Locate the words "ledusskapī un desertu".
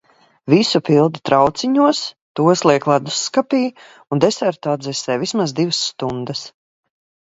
2.95-4.75